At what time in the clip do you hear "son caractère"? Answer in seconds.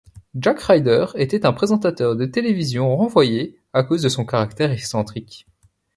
4.09-4.71